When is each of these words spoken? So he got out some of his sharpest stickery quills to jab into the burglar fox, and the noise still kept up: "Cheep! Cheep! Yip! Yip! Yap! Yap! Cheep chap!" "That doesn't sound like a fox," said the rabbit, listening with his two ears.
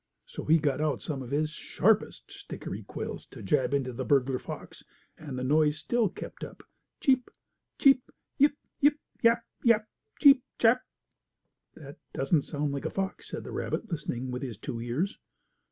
So 0.25 0.45
he 0.45 0.57
got 0.57 0.81
out 0.81 0.99
some 0.99 1.21
of 1.21 1.29
his 1.29 1.51
sharpest 1.51 2.29
stickery 2.31 2.81
quills 2.83 3.27
to 3.27 3.43
jab 3.43 3.71
into 3.71 3.93
the 3.93 4.03
burglar 4.03 4.39
fox, 4.39 4.83
and 5.15 5.37
the 5.37 5.43
noise 5.43 5.77
still 5.77 6.09
kept 6.09 6.43
up: 6.43 6.63
"Cheep! 6.99 7.29
Cheep! 7.77 8.11
Yip! 8.39 8.55
Yip! 8.79 8.95
Yap! 9.21 9.45
Yap! 9.63 9.87
Cheep 10.19 10.41
chap!" 10.57 10.81
"That 11.75 11.97
doesn't 12.13 12.41
sound 12.41 12.71
like 12.71 12.85
a 12.85 12.89
fox," 12.89 13.29
said 13.29 13.43
the 13.43 13.51
rabbit, 13.51 13.91
listening 13.91 14.31
with 14.31 14.41
his 14.41 14.57
two 14.57 14.81
ears. 14.81 15.19